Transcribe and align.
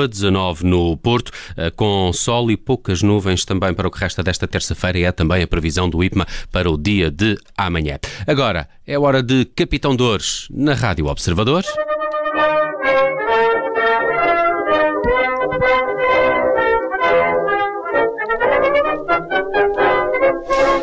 a 0.00 0.06
19 0.06 0.64
no 0.64 0.96
Porto, 0.96 1.30
eh, 1.54 1.70
com 1.70 2.10
sol 2.14 2.50
e 2.50 2.56
poucas 2.56 3.02
nuvens 3.02 3.44
também 3.44 3.74
para 3.74 3.86
o 3.86 3.90
que 3.90 3.98
resta 3.98 4.22
desta 4.22 4.48
terça-feira 4.48 4.98
e 4.98 5.04
é 5.04 5.12
também 5.12 5.42
a 5.42 5.46
previsão 5.46 5.88
do 5.88 6.02
IPMA 6.02 6.26
para 6.50 6.70
o 6.70 6.78
dia 6.78 7.10
de 7.10 7.36
amanhã. 7.58 7.98
Agora 8.26 8.68
é 8.86 8.98
hora 8.98 9.22
de 9.22 9.44
Capitão 9.44 9.94
Dores 9.94 10.48
na 10.50 10.72
Rádio 10.72 11.06
Observador. 11.08 11.62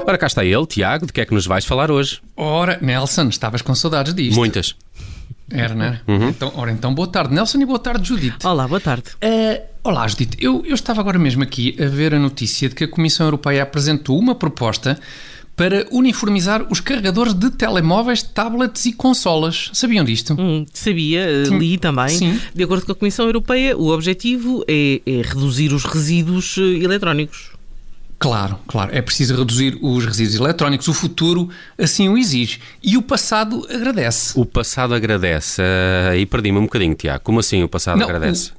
Ora, 0.05 0.17
cá 0.17 0.27
está 0.27 0.45
ele, 0.45 0.65
Tiago, 0.67 1.07
de 1.07 1.13
que 1.13 1.21
é 1.21 1.25
que 1.25 1.33
nos 1.33 1.47
vais 1.47 1.65
falar 1.65 1.89
hoje? 1.89 2.19
Ora, 2.37 2.77
Nelson, 2.79 3.29
estavas 3.29 3.63
com 3.63 3.73
saudades 3.73 4.13
disto. 4.13 4.35
Muitas. 4.35 4.75
Era, 5.51 5.73
não 5.73 5.85
era? 5.85 6.01
Uhum. 6.07 6.29
Então, 6.29 6.51
ora, 6.55 6.71
então, 6.71 6.93
boa 6.93 7.07
tarde, 7.07 7.33
Nelson, 7.33 7.59
e 7.59 7.65
boa 7.65 7.79
tarde, 7.79 8.07
Judite. 8.07 8.45
Olá, 8.45 8.67
boa 8.67 8.79
tarde. 8.79 9.09
Uh, 9.23 9.61
olá, 9.83 10.07
Judite. 10.07 10.37
Eu, 10.39 10.63
eu 10.65 10.75
estava 10.75 11.01
agora 11.01 11.17
mesmo 11.17 11.43
aqui 11.43 11.75
a 11.81 11.85
ver 11.85 12.13
a 12.13 12.19
notícia 12.19 12.69
de 12.69 12.75
que 12.75 12.83
a 12.83 12.87
Comissão 12.87 13.25
Europeia 13.25 13.63
apresentou 13.63 14.17
uma 14.17 14.35
proposta 14.35 14.99
para 15.59 15.85
uniformizar 15.91 16.65
os 16.71 16.79
carregadores 16.79 17.33
de 17.33 17.49
telemóveis, 17.49 18.23
tablets 18.23 18.85
e 18.85 18.93
consolas. 18.93 19.69
Sabiam 19.73 20.05
disto? 20.05 20.33
Hum, 20.39 20.65
sabia, 20.73 21.45
Sim. 21.45 21.57
li 21.57 21.77
também. 21.77 22.07
Sim. 22.07 22.39
De 22.55 22.63
acordo 22.63 22.85
com 22.85 22.93
a 22.93 22.95
Comissão 22.95 23.25
Europeia, 23.25 23.75
o 23.75 23.89
objetivo 23.89 24.63
é, 24.69 25.01
é 25.05 25.21
reduzir 25.21 25.73
os 25.73 25.83
resíduos 25.83 26.55
eh, 26.57 26.61
eletrónicos. 26.81 27.58
Claro, 28.19 28.59
claro. 28.67 28.93
É 28.93 29.01
preciso 29.01 29.33
reduzir 29.37 29.77
os 29.81 30.05
resíduos 30.05 30.35
eletrónicos. 30.35 30.87
O 30.89 30.93
futuro 30.93 31.49
assim 31.77 32.09
o 32.09 32.17
exige. 32.17 32.59
E 32.83 32.97
o 32.97 33.01
passado 33.01 33.65
agradece. 33.73 34.37
O 34.37 34.45
passado 34.45 34.93
agradece. 34.93 35.61
Uh, 35.61 36.15
e 36.17 36.25
perdi-me 36.25 36.59
um 36.59 36.63
bocadinho, 36.63 36.93
Tiago. 36.93 37.23
Como 37.23 37.39
assim 37.39 37.63
o 37.63 37.69
passado 37.69 37.97
Não, 37.97 38.05
agradece? 38.05 38.51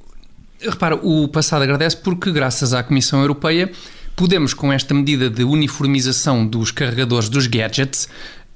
O, 0.65 0.69
repara, 0.71 0.95
o 0.95 1.27
passado 1.27 1.61
agradece 1.61 1.95
porque, 1.95 2.31
graças 2.31 2.73
à 2.73 2.81
Comissão 2.81 3.21
Europeia, 3.21 3.71
podemos, 4.15 4.55
com 4.55 4.73
esta 4.73 4.95
medida 4.95 5.29
de 5.29 5.43
uniformização 5.43 6.45
dos 6.45 6.71
carregadores 6.71 7.29
dos 7.29 7.45
gadgets, 7.45 8.09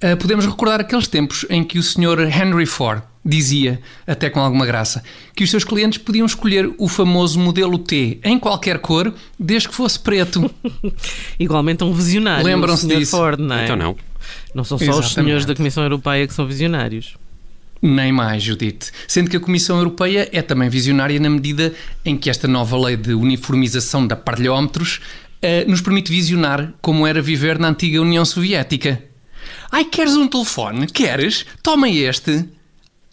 uh, 0.04 0.18
podemos 0.18 0.46
recordar 0.46 0.80
aqueles 0.80 1.08
tempos 1.08 1.46
em 1.50 1.64
que 1.64 1.78
o 1.80 1.84
Sr. 1.84 2.22
Henry 2.22 2.66
Ford 2.66 3.02
dizia, 3.26 3.82
até 4.06 4.30
com 4.30 4.40
alguma 4.40 4.66
graça, 4.66 5.04
que 5.36 5.44
os 5.44 5.50
seus 5.50 5.64
clientes 5.64 5.98
podiam 5.98 6.26
escolher 6.26 6.72
o 6.78 6.88
famoso 6.88 7.40
modelo 7.40 7.80
T 7.80 8.20
em 8.24 8.38
qualquer 8.38 8.78
cor, 8.80 9.12
desde 9.40 9.68
que 9.68 9.74
fosse 9.74 10.00
preto. 10.00 10.50
Igualmente 11.40 11.84
um 11.84 11.92
visionário. 11.92 12.46
Lembram-se 12.46 12.86
disso? 12.88 13.18
Ford, 13.18 13.40
não 13.40 13.56
é? 13.56 13.64
Então 13.64 13.76
não. 13.76 13.96
Não 14.54 14.64
são 14.64 14.78
só 14.78 14.84
Exatamente. 14.84 15.08
os 15.08 15.14
senhores 15.14 15.46
da 15.46 15.56
Comissão 15.56 15.84
Europeia 15.84 16.28
que 16.28 16.34
são 16.34 16.46
visionários. 16.46 17.16
Nem 17.82 18.12
mais, 18.12 18.42
Judite. 18.42 18.92
Sendo 19.08 19.30
que 19.30 19.38
a 19.38 19.40
Comissão 19.40 19.78
Europeia 19.78 20.30
é 20.32 20.42
também 20.42 20.70
visionária 20.70 21.20
na 21.20 21.30
medida 21.30 21.74
em 22.04 22.18
que 22.18 22.30
esta 22.30 22.48
nova 22.48 22.78
lei 22.78 22.96
de 22.96 23.14
uniformização 23.14 24.08
de 24.08 24.14
aparelhómetros 24.14 25.02
uh, 25.44 25.70
nos 25.70 25.82
permite 25.82 26.12
visionar 26.12 26.74
como 26.82 27.06
era 27.06 27.22
viver 27.22 27.60
na 27.60 27.70
antiga 27.70 28.02
União 28.02 28.24
Soviética. 28.24 29.04
Ai, 29.72 29.86
queres 29.86 30.16
um 30.16 30.28
telefone? 30.28 30.88
Queres? 30.88 31.46
Toma 31.62 31.90
este. 31.90 32.46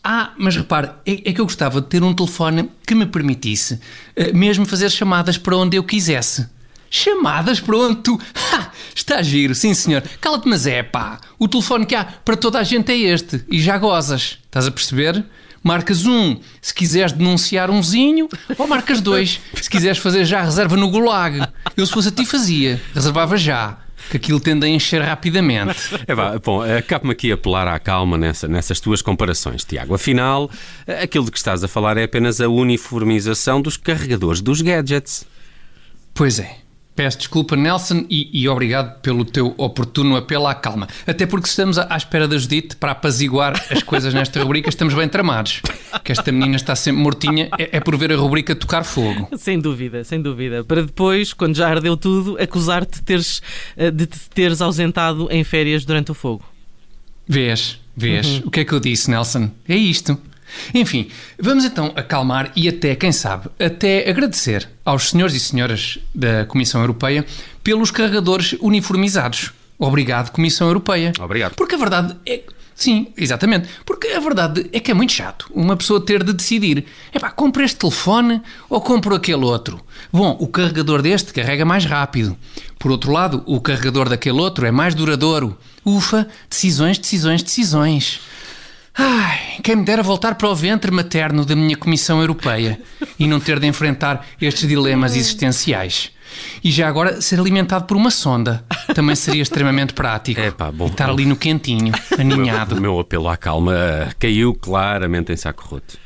Ah, 0.04 0.32
mas 0.36 0.56
repare, 0.56 0.90
é, 1.06 1.12
é, 1.12 1.32
que 1.32 1.40
eu 1.40 1.44
gostava 1.44 1.80
de 1.80 1.86
ter 1.86 2.02
um 2.02 2.12
telefone 2.12 2.68
que 2.84 2.94
me 2.94 3.06
permitisse 3.06 3.74
uh, 3.74 4.36
mesmo 4.36 4.66
fazer 4.66 4.90
chamadas 4.90 5.38
para 5.38 5.56
onde 5.56 5.76
eu 5.76 5.84
quisesse. 5.84 6.48
Chamadas, 6.90 7.60
pronto! 7.60 8.20
Ha, 8.52 8.70
está 8.94 9.22
giro, 9.22 9.54
sim 9.54 9.72
senhor. 9.72 10.02
Cala-te, 10.20 10.46
mas 10.46 10.66
é 10.66 10.82
pá. 10.82 11.18
O 11.38 11.48
telefone 11.48 11.86
que 11.86 11.94
há 11.94 12.04
para 12.04 12.36
toda 12.36 12.58
a 12.58 12.62
gente 12.62 12.92
é 12.92 12.98
este. 12.98 13.42
E 13.48 13.58
já 13.58 13.78
gozas. 13.78 14.38
Estás 14.44 14.66
a 14.66 14.70
perceber? 14.70 15.24
Marcas 15.62 16.04
um 16.04 16.38
se 16.60 16.74
quiseres 16.74 17.12
denunciar 17.12 17.70
umzinho, 17.70 18.28
ou 18.58 18.66
marcas 18.66 19.00
dois 19.00 19.40
se 19.54 19.70
quiseres 19.70 19.96
fazer 19.96 20.26
já 20.26 20.42
reserva 20.42 20.76
no 20.76 20.90
Gulag. 20.90 21.48
Eu, 21.76 21.86
se 21.86 21.92
fosse 21.92 22.08
a 22.08 22.12
ti, 22.12 22.26
fazia. 22.26 22.82
Reservava 22.92 23.38
já 23.38 23.78
que 24.10 24.16
aquilo 24.16 24.40
tende 24.40 24.66
a 24.66 24.68
encher 24.68 25.02
rapidamente. 25.02 25.72
É, 26.06 26.14
vá, 26.14 26.38
bom, 26.38 26.62
acabo-me 26.62 27.12
aqui 27.12 27.30
a 27.30 27.34
apelar 27.34 27.68
à 27.68 27.78
calma 27.78 28.18
nessa, 28.18 28.48
nessas 28.48 28.80
tuas 28.80 29.00
comparações, 29.00 29.64
Tiago. 29.64 29.94
Afinal, 29.94 30.50
aquilo 31.02 31.24
de 31.26 31.30
que 31.30 31.38
estás 31.38 31.62
a 31.62 31.68
falar 31.68 31.96
é 31.96 32.04
apenas 32.04 32.40
a 32.40 32.48
uniformização 32.48 33.62
dos 33.62 33.76
carregadores 33.76 34.40
dos 34.40 34.60
gadgets. 34.60 35.24
Pois 36.12 36.38
é. 36.38 36.61
Peço 36.94 37.18
desculpa, 37.18 37.56
Nelson, 37.56 38.04
e, 38.10 38.28
e, 38.32 38.46
obrigado 38.48 39.00
pelo 39.00 39.24
teu 39.24 39.54
oportuno 39.56 40.14
apelo 40.14 40.46
à 40.46 40.54
calma. 40.54 40.86
Até 41.06 41.24
porque 41.24 41.48
estamos 41.48 41.78
à, 41.78 41.96
espera 41.96 42.28
da 42.28 42.36
Judite 42.36 42.76
para 42.76 42.92
apaziguar 42.92 43.54
as 43.70 43.82
coisas 43.82 44.12
nesta 44.12 44.42
rubrica, 44.42 44.68
estamos 44.68 44.92
bem 44.92 45.08
tramados. 45.08 45.62
Que 46.04 46.12
esta 46.12 46.30
menina 46.30 46.56
está 46.56 46.76
sempre 46.76 47.02
mortinha, 47.02 47.48
é, 47.58 47.78
é, 47.78 47.80
por 47.80 47.96
ver 47.96 48.12
a 48.12 48.16
rubrica 48.16 48.54
tocar 48.54 48.84
fogo. 48.84 49.28
Sem 49.38 49.58
dúvida, 49.58 50.04
sem 50.04 50.20
dúvida. 50.20 50.62
Para 50.64 50.82
depois, 50.82 51.32
quando 51.32 51.56
já 51.56 51.68
ardeu 51.68 51.96
tudo, 51.96 52.36
acusar-te 52.38 52.98
de, 52.98 53.02
teres, 53.02 53.40
eh, 53.74 53.90
de 53.90 54.06
te 54.06 54.18
teres 54.28 54.60
ausentado 54.60 55.28
em 55.30 55.42
férias 55.44 55.86
durante 55.86 56.10
o 56.10 56.14
fogo. 56.14 56.44
Vês, 57.26 57.80
vês. 57.96 58.26
Uhum. 58.26 58.42
O 58.46 58.50
que 58.50 58.60
é 58.60 58.64
que 58.64 58.72
eu 58.72 58.80
disse, 58.80 59.10
Nelson? 59.10 59.50
É 59.66 59.76
isto. 59.76 60.18
Enfim, 60.74 61.08
vamos 61.38 61.64
então 61.64 61.92
acalmar 61.96 62.52
e 62.54 62.68
até, 62.68 62.94
quem 62.94 63.12
sabe, 63.12 63.48
até 63.58 64.08
agradecer 64.08 64.68
aos 64.84 65.10
senhores 65.10 65.34
e 65.34 65.40
senhoras 65.40 65.98
da 66.14 66.44
Comissão 66.46 66.80
Europeia 66.80 67.24
pelos 67.62 67.90
carregadores 67.90 68.54
uniformizados. 68.60 69.52
Obrigado, 69.78 70.30
Comissão 70.30 70.68
Europeia. 70.68 71.12
Obrigado. 71.20 71.54
Porque 71.54 71.74
a 71.74 71.78
verdade 71.78 72.16
é. 72.26 72.42
Sim, 72.74 73.12
exatamente. 73.16 73.68
Porque 73.84 74.08
a 74.08 74.20
verdade 74.20 74.68
é 74.72 74.80
que 74.80 74.90
é 74.90 74.94
muito 74.94 75.12
chato 75.12 75.48
uma 75.54 75.76
pessoa 75.76 76.04
ter 76.04 76.24
de 76.24 76.32
decidir: 76.32 76.84
é 77.12 77.18
pá, 77.18 77.30
compro 77.30 77.62
este 77.62 77.78
telefone 77.78 78.40
ou 78.68 78.80
compro 78.80 79.14
aquele 79.14 79.44
outro? 79.44 79.80
Bom, 80.12 80.36
o 80.40 80.46
carregador 80.46 81.02
deste 81.02 81.32
carrega 81.32 81.64
mais 81.64 81.84
rápido. 81.84 82.36
Por 82.78 82.90
outro 82.90 83.12
lado, 83.12 83.42
o 83.46 83.60
carregador 83.60 84.08
daquele 84.08 84.40
outro 84.40 84.66
é 84.66 84.70
mais 84.70 84.94
duradouro. 84.94 85.56
Ufa, 85.84 86.26
decisões, 86.48 86.98
decisões, 86.98 87.42
decisões. 87.42 88.20
Ai, 88.94 89.58
quem 89.62 89.76
me 89.76 89.84
dera 89.84 90.02
voltar 90.02 90.34
para 90.34 90.48
o 90.48 90.54
ventre 90.54 90.90
materno 90.90 91.44
da 91.44 91.56
minha 91.56 91.76
Comissão 91.76 92.20
Europeia 92.20 92.80
e 93.18 93.26
não 93.26 93.40
ter 93.40 93.58
de 93.58 93.66
enfrentar 93.66 94.26
estes 94.40 94.68
dilemas 94.68 95.16
existenciais. 95.16 96.10
E 96.62 96.70
já 96.70 96.88
agora 96.88 97.20
ser 97.20 97.38
alimentado 97.38 97.84
por 97.84 97.96
uma 97.96 98.10
sonda 98.10 98.64
também 98.94 99.14
seria 99.14 99.42
extremamente 99.42 99.92
prático. 99.92 100.40
É 100.42 100.50
pá, 100.50 100.72
bom. 100.72 100.86
E 100.86 100.90
estar 100.90 101.08
ali 101.08 101.24
no 101.24 101.36
quentinho, 101.36 101.92
aninhado. 102.18 102.74
O 102.74 102.80
meu 102.80 102.98
apelo 102.98 103.28
à 103.28 103.36
calma 103.36 103.74
caiu 104.18 104.54
claramente 104.54 105.32
em 105.32 105.36
saco 105.36 105.64
roto. 105.64 105.98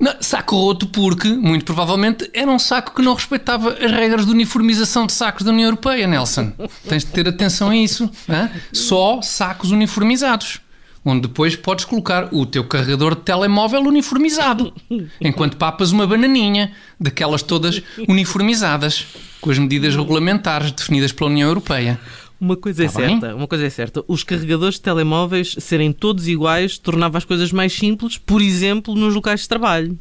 Não, 0.00 0.14
saco 0.20 0.56
roto 0.56 0.86
porque, 0.86 1.28
muito 1.28 1.64
provavelmente, 1.64 2.30
era 2.32 2.50
um 2.50 2.58
saco 2.58 2.94
que 2.94 3.02
não 3.02 3.14
respeitava 3.14 3.72
as 3.72 3.90
regras 3.90 4.24
de 4.26 4.32
uniformização 4.32 5.06
de 5.06 5.12
sacos 5.12 5.44
da 5.44 5.50
União 5.50 5.66
Europeia, 5.66 6.06
Nelson. 6.06 6.52
Tens 6.88 7.04
de 7.04 7.10
ter 7.10 7.28
atenção 7.28 7.70
a 7.70 7.76
isso. 7.76 8.10
Hein? 8.28 8.48
Só 8.72 9.20
sacos 9.20 9.70
uniformizados 9.72 10.60
onde 11.04 11.28
depois 11.28 11.56
podes 11.56 11.84
colocar 11.84 12.28
o 12.32 12.44
teu 12.44 12.64
carregador 12.64 13.14
de 13.14 13.22
telemóvel 13.22 13.80
uniformizado, 13.82 14.72
enquanto 15.20 15.56
papas 15.56 15.92
uma 15.92 16.06
bananinha, 16.06 16.72
daquelas 16.98 17.42
todas 17.42 17.82
uniformizadas, 18.08 19.06
com 19.40 19.50
as 19.50 19.58
medidas 19.58 19.94
regulamentares 19.94 20.72
definidas 20.72 21.12
pela 21.12 21.30
União 21.30 21.48
Europeia. 21.48 21.98
Uma 22.40 22.56
coisa 22.56 22.84
é 22.84 22.88
certa, 22.88 23.26
bem? 23.28 23.36
uma 23.36 23.48
coisa 23.48 23.66
é 23.66 23.70
certa, 23.70 24.04
os 24.06 24.22
carregadores 24.22 24.76
de 24.76 24.82
telemóveis 24.82 25.56
serem 25.58 25.92
todos 25.92 26.28
iguais 26.28 26.78
tornava 26.78 27.18
as 27.18 27.24
coisas 27.24 27.50
mais 27.50 27.72
simples, 27.72 28.16
por 28.16 28.40
exemplo, 28.40 28.94
nos 28.94 29.14
locais 29.14 29.40
de 29.40 29.48
trabalho. 29.48 29.98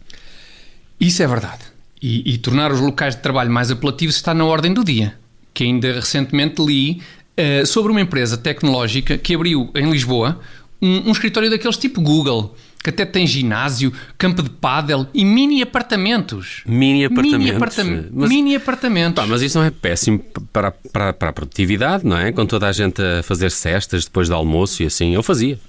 Isso 1.00 1.22
é 1.24 1.28
verdade. 1.28 1.64
E, 2.02 2.34
e 2.34 2.38
tornar 2.38 2.72
os 2.72 2.80
locais 2.80 3.16
de 3.16 3.22
trabalho 3.22 3.52
mais 3.52 3.72
apelativos 3.72 4.16
está 4.16 4.34
na 4.34 4.46
ordem 4.46 4.72
do 4.72 4.84
dia. 4.84 5.18
Que 5.52 5.64
ainda 5.64 5.94
recentemente 5.94 6.64
li 6.64 7.02
uh, 7.38 7.66
sobre 7.66 7.92
uma 7.92 8.02
empresa 8.02 8.38
tecnológica 8.38 9.18
que 9.18 9.34
abriu 9.34 9.72
em 9.74 9.90
Lisboa 9.90 10.40
um, 10.82 11.10
um 11.10 11.12
escritório 11.12 11.50
daqueles 11.50 11.78
tipo 11.78 12.02
Google, 12.02 12.56
que 12.84 12.90
até 12.90 13.06
tem 13.06 13.26
ginásio, 13.28 13.92
campo 14.18 14.42
de 14.42 14.50
pádel 14.50 15.08
e 15.14 15.26
mini 15.26 15.62
apartamentos. 15.62 16.62
Mini 16.66 17.06
apartamentos. 17.06 17.40
Mini, 17.40 17.56
apartam 17.56 18.06
mas, 18.12 18.30
mini 18.30 18.56
apartamentos. 18.56 19.24
Pá, 19.24 19.28
mas 19.28 19.42
isso 19.42 19.58
não 19.58 19.66
é 19.66 19.72
péssimo 19.72 20.24
para, 20.54 20.72
para, 20.72 21.14
para 21.14 21.30
a 21.30 21.34
produtividade, 21.34 22.06
não 22.06 22.18
é? 22.18 22.32
Com 22.32 22.46
toda 22.46 22.68
a 22.68 22.72
gente 22.72 23.02
a 23.02 23.24
fazer 23.24 23.52
cestas 23.52 24.06
depois 24.06 24.30
do 24.30 24.36
almoço 24.36 24.84
e 24.84 24.86
assim. 24.86 25.14
Eu 25.14 25.24
fazia. 25.24 25.60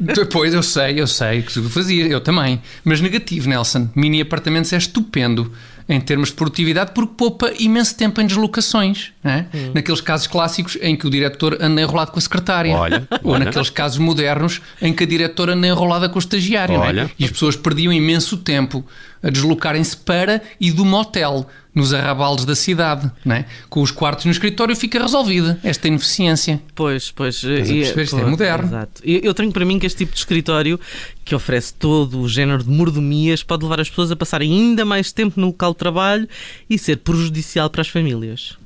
Depois 0.00 0.52
eu 0.52 0.62
sei, 0.62 1.00
eu 1.00 1.06
sei 1.06 1.42
que 1.42 1.52
fazia, 1.68 2.06
eu 2.06 2.20
também. 2.20 2.60
Mas 2.84 3.00
negativo, 3.00 3.48
Nelson. 3.48 3.88
Mini 3.94 4.20
apartamentos 4.20 4.72
é 4.72 4.76
estupendo 4.76 5.52
em 5.92 6.00
termos 6.00 6.28
de 6.28 6.34
produtividade 6.34 6.92
porque 6.94 7.14
poupa 7.16 7.52
imenso 7.58 7.96
tempo 7.96 8.20
em 8.20 8.26
deslocações. 8.26 9.12
É? 9.24 9.44
Hum. 9.54 9.72
Naqueles 9.74 10.00
casos 10.00 10.26
clássicos 10.26 10.76
em 10.80 10.96
que 10.96 11.06
o 11.06 11.10
diretor 11.10 11.58
anda 11.60 11.80
enrolado 11.80 12.10
com 12.10 12.18
a 12.18 12.22
secretária. 12.22 12.74
Olha, 12.74 13.06
Ou 13.22 13.32
olha. 13.32 13.44
naqueles 13.44 13.70
casos 13.70 13.98
modernos 13.98 14.60
em 14.80 14.92
que 14.92 15.04
a 15.04 15.06
diretora 15.06 15.54
anda 15.54 15.66
enrolada 15.66 16.08
com 16.08 16.16
o 16.16 16.18
estagiário. 16.18 16.82
É? 16.82 17.10
E 17.18 17.24
as 17.24 17.30
pessoas 17.30 17.54
perdiam 17.54 17.92
imenso 17.92 18.36
tempo 18.36 18.84
a 19.22 19.30
deslocarem-se 19.30 19.96
para 19.96 20.42
e 20.60 20.70
do 20.72 20.84
motel 20.84 21.46
nos 21.74 21.94
arrabaldes 21.94 22.44
da 22.44 22.54
cidade, 22.54 23.10
não 23.24 23.36
é? 23.36 23.46
Com 23.70 23.80
os 23.80 23.90
quartos 23.90 24.26
no 24.26 24.30
escritório 24.30 24.76
fica 24.76 25.00
resolvida 25.00 25.58
esta 25.62 25.88
ineficiência. 25.88 26.60
Pois, 26.74 27.10
pois. 27.10 27.36
Estás 27.36 27.70
a 27.70 27.72
perceber, 27.72 28.02
isto 28.02 28.18
é 28.18 28.24
moderno. 28.24 28.68
Exato. 28.68 29.02
Eu, 29.02 29.20
eu 29.20 29.34
tenho 29.34 29.50
para 29.50 29.64
mim 29.64 29.78
que 29.78 29.86
este 29.86 29.98
tipo 29.98 30.12
de 30.12 30.18
escritório 30.18 30.78
que 31.24 31.34
oferece 31.34 31.74
todo 31.74 32.20
o 32.20 32.28
género 32.28 32.62
de 32.62 32.70
mordomias, 32.70 33.42
pode 33.42 33.62
levar 33.62 33.80
as 33.80 33.88
pessoas 33.88 34.10
a 34.10 34.16
passarem 34.16 34.52
ainda 34.52 34.84
mais 34.84 35.12
tempo 35.12 35.40
no 35.40 35.48
local 35.48 35.72
de 35.72 35.78
trabalho 35.78 36.28
e 36.68 36.78
ser 36.78 36.98
prejudicial 36.98 37.70
para 37.70 37.82
as 37.82 37.88
famílias. 37.88 38.56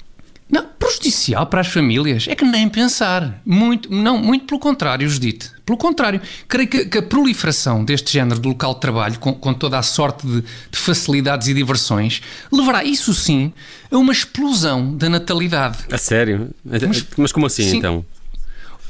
Não, 0.48 0.64
prejudicial 0.78 1.44
para 1.46 1.60
as 1.60 1.66
famílias. 1.66 2.26
É 2.28 2.36
que 2.36 2.44
nem 2.44 2.68
pensar. 2.68 3.42
Muito, 3.44 3.92
não, 3.92 4.16
muito 4.16 4.44
pelo 4.44 4.60
contrário, 4.60 5.08
Judite. 5.08 5.50
Pelo 5.64 5.76
contrário, 5.76 6.20
creio 6.46 6.68
que, 6.68 6.84
que 6.84 6.98
a 6.98 7.02
proliferação 7.02 7.84
deste 7.84 8.12
género 8.12 8.38
de 8.38 8.46
local 8.46 8.74
de 8.74 8.80
trabalho, 8.80 9.18
com, 9.18 9.34
com 9.34 9.52
toda 9.52 9.76
a 9.76 9.82
sorte 9.82 10.24
de, 10.24 10.42
de, 10.42 10.78
facilidades 10.78 11.48
e 11.48 11.54
diversões, 11.54 12.22
levará, 12.52 12.84
isso 12.84 13.12
sim, 13.12 13.52
a 13.90 13.98
uma 13.98 14.12
explosão 14.12 14.96
da 14.96 15.08
natalidade. 15.08 15.78
A 15.90 15.98
sério? 15.98 16.50
Mas, 16.64 17.04
Mas 17.16 17.32
como 17.32 17.46
assim, 17.46 17.68
sim. 17.68 17.78
então? 17.78 18.04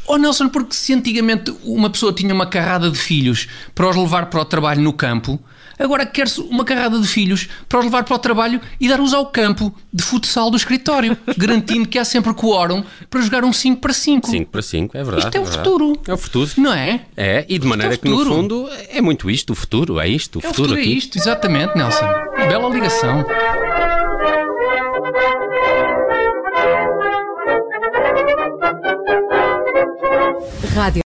Oh 0.09 0.17
Nelson, 0.17 0.49
porque 0.49 0.75
se 0.75 0.93
antigamente 0.93 1.55
uma 1.65 1.91
pessoa 1.91 2.13
tinha 2.13 2.33
uma 2.33 2.47
carrada 2.47 2.91
de 2.91 2.99
filhos 2.99 3.49
para 3.75 3.89
os 3.89 3.97
levar 3.97 4.27
para 4.27 4.41
o 4.41 4.45
trabalho 4.45 4.81
no 4.81 4.93
campo, 4.93 5.41
agora 5.79 6.07
quer-se 6.07 6.41
uma 6.41 6.65
carrada 6.65 6.99
de 6.99 7.07
filhos 7.07 7.49
para 7.69 7.81
os 7.81 7.85
levar 7.85 8.05
para 8.05 8.15
o 8.15 8.19
trabalho 8.19 8.61
e 8.81 8.89
dar-os 8.89 9.13
ao 9.13 9.27
campo 9.27 9.75
de 9.93 10.03
futsal 10.03 10.51
do 10.51 10.57
escritório, 10.57 11.17
garantindo 11.37 11.89
que 11.89 11.99
há 11.99 12.05
sempre 12.05 12.33
quórum 12.35 12.85
para 13.11 13.21
jogar 13.21 13.45
um 13.45 13.53
5 13.53 13.81
para 13.81 13.93
5. 13.93 14.31
5 14.31 14.51
para 14.51 14.63
5, 14.63 14.97
é 14.97 15.05
verdade. 15.05 15.27
Isto 15.27 15.35
é, 15.35 15.39
é 15.39 15.41
o 15.41 15.47
futuro. 15.47 16.01
É 16.07 16.15
o 16.15 16.19
futuro. 16.19 16.51
Não 16.57 16.73
é? 16.73 17.01
É, 17.17 17.45
e 17.49 17.59
de 17.59 17.67
maneira 17.67 17.95
é 17.95 17.97
que 17.97 18.09
no 18.09 18.25
fundo 18.25 18.69
é 18.89 19.01
muito 19.01 19.29
isto, 19.31 19.53
o 19.53 19.57
futuro, 19.57 19.99
é 19.99 20.09
isto. 20.09 20.37
O 20.37 20.39
é 20.39 20.43
futuro, 20.43 20.51
o 20.51 20.69
futuro 20.69 20.81
aqui. 20.81 20.93
é 20.93 20.95
isto, 20.95 21.19
exatamente, 21.19 21.77
Nelson. 21.77 22.07
Bela 22.49 22.69
ligação. 22.69 23.25
Rádio 30.77 31.01